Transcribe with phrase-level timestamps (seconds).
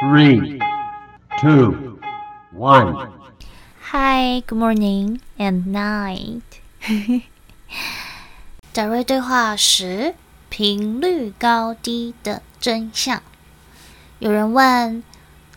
[0.00, 0.60] Three,
[1.40, 1.98] two,
[2.52, 3.10] one.
[3.90, 6.42] Hi, good morning and night.
[8.72, 10.14] 贾瑞对话十：
[10.48, 13.20] 频率高低的真相。
[14.20, 15.02] 有人问，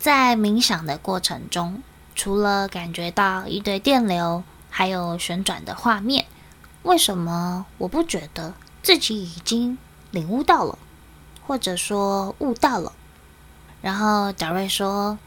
[0.00, 1.80] 在冥想的过程中，
[2.16, 6.26] 除了感觉到一堆电流，还有旋转的画面，
[6.82, 9.78] 为什么我不觉得自己已经
[10.10, 10.76] 领悟到了，
[11.46, 12.92] 或者说悟到了？
[13.84, 15.18] 然后达瑞说：“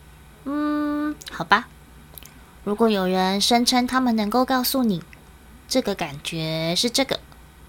[0.43, 1.67] 嗯，好吧。
[2.63, 5.03] 如果有人声称他们能够告诉你，
[5.67, 7.19] 这个感觉是这个，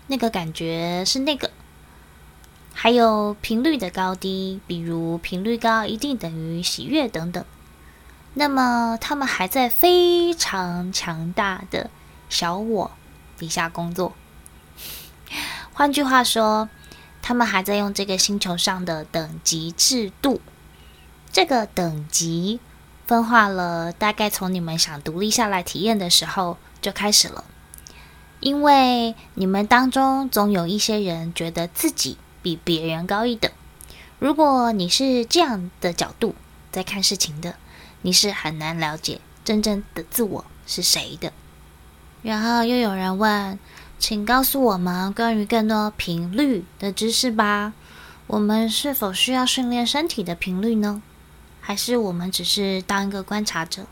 [0.07, 1.51] 那个感觉是那个，
[2.73, 7.45] 还有频率的高低，比如频率高一定等于喜悦等等，
[8.33, 11.91] 那么他们还在非常强大的
[12.31, 12.93] 小我
[13.37, 14.15] 底下工作。
[15.75, 16.71] 换句话说，
[17.21, 20.41] 他们还在用这个星球上的等级制度。”
[21.31, 22.61] 这个等级
[23.07, 27.45] 分化了，大概从你们想独立下来体验的时候就开始了。
[28.41, 33.51] 因为你们当中总有一些人觉得自己比别人高一等。
[34.19, 36.35] 如果你是这样的角度
[36.71, 37.57] 在看事情的，
[38.03, 41.33] 你是很难了解真正的自我是谁的。
[42.23, 43.59] 然后又有人问，
[43.99, 47.73] 请告诉我们关于更多频率的知识吧。
[48.27, 51.03] 我们是否需要训练身体的频率呢？
[51.69, 53.85] 还是我们只是当一个观察者，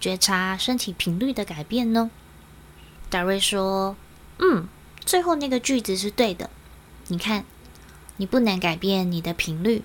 [0.00, 2.10] 觉察身体频率的改变呢？
[3.10, 3.94] 达瑞说
[4.40, 4.66] ：“嗯，
[5.04, 6.48] 最后那个句子是对的。
[7.08, 7.44] 你看，
[8.16, 9.82] 你不能改变你的频率，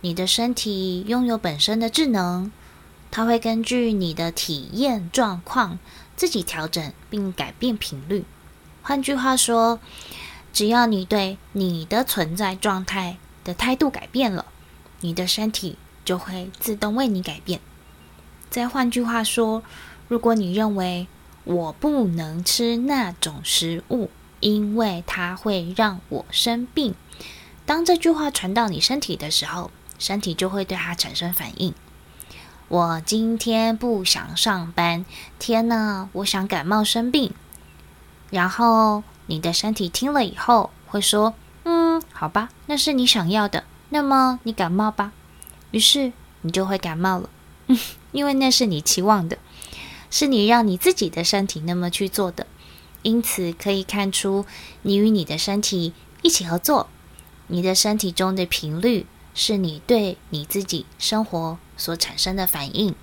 [0.00, 2.50] 你的身体拥有本身的智能，
[3.10, 5.78] 它会根据你的体验状况
[6.16, 8.24] 自己调整并改变频率。
[8.80, 9.78] 换句话说，
[10.54, 14.46] 只要你对你的存在状态的态度改变了，
[15.00, 17.60] 你的身体。”就会自动为你改变。
[18.50, 19.62] 再换句话说，
[20.08, 21.06] 如果你认为
[21.44, 26.94] 我不能吃那种食物，因为它会让我生病，
[27.64, 31.72] 当这句话传到你身体的时候，身体就会对它产生反应。
[32.68, 35.04] 我今天不想上班，
[35.38, 37.32] 天呐，我想感冒生病。
[38.30, 41.34] 然后你的身体听了以后会说
[41.64, 45.12] ：“嗯，好吧，那是你想要的，那么你感冒吧。”
[45.72, 46.12] 于是
[46.42, 47.28] 你就会感冒了，
[48.12, 49.36] 因为那是你期望的，
[50.10, 52.46] 是你让你自己的身体那么去做的。
[53.02, 54.46] 因此可以看出，
[54.82, 56.88] 你与你的身体一起合作，
[57.48, 62.94] 你的身体中的频率是你对你自己生活所产生的反应。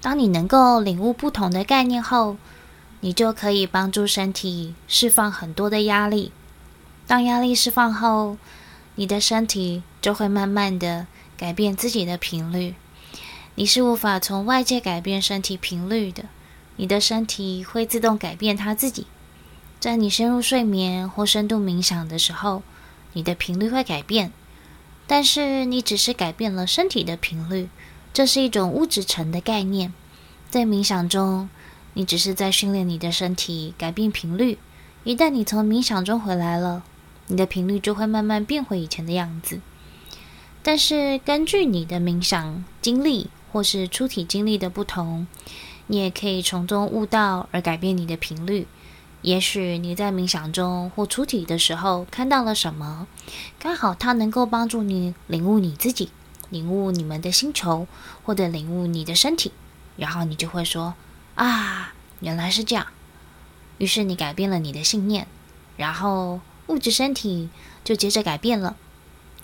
[0.00, 2.36] 当你能够领悟不同的概念后，
[3.00, 6.30] 你就可以帮助身体释放很多的压力。
[7.08, 8.36] 当压力释放后，
[8.96, 12.74] 你的身体就会慢慢的改变自己的频率。
[13.54, 16.24] 你是无法从外界改变身体频率的，
[16.76, 19.06] 你的身体会自动改变它自己。
[19.78, 22.62] 在你深入睡眠或深度冥想的时候，
[23.12, 24.32] 你的频率会改变，
[25.06, 27.68] 但是你只是改变了身体的频率，
[28.12, 29.92] 这是一种物质层的概念。
[30.48, 31.48] 在冥想中，
[31.94, 34.58] 你只是在训练你的身体改变频率。
[35.04, 36.82] 一旦你从冥想中回来了，
[37.28, 39.60] 你的频率就会慢慢变回以前的样子，
[40.62, 45.26] 但是根据你的冥想经历或是出体经历的不同，
[45.88, 48.68] 你也可以从中悟到而改变你的频率。
[49.22, 53.08] 也许你在冥想中或出体的时候看到了什么，
[53.58, 56.10] 刚好它能够帮助你领悟你自己，
[56.50, 57.88] 领悟你们的星球，
[58.22, 59.50] 或者领悟你的身体，
[59.96, 60.94] 然后你就会说
[61.34, 62.86] ：“啊，原来是这样。”
[63.78, 65.26] 于是你改变了你的信念，
[65.76, 66.40] 然后。
[66.68, 67.48] 物质身体
[67.84, 68.76] 就接着改变了，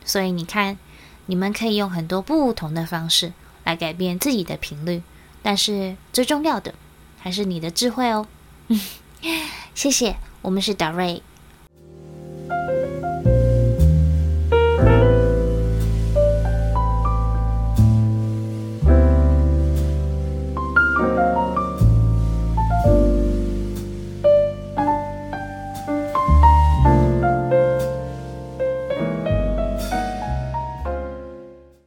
[0.04, 0.78] 所以你看，
[1.26, 3.32] 你们可以用很多不同的方式
[3.64, 5.02] 来改变自己的频率，
[5.42, 6.74] 但是最重要的
[7.18, 8.26] 还是你的智慧哦。
[9.74, 11.22] 谢谢，我们是达瑞。